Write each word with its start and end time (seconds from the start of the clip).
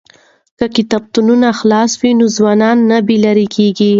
که 0.57 0.65
کتابتونونه 0.75 1.49
خلاص 1.59 1.91
وي 1.99 2.11
نو 2.19 2.25
ځوانان 2.37 2.77
نه 2.89 2.97
بې 3.07 3.17
لارې 3.23 3.45
کیږي. 3.55 3.89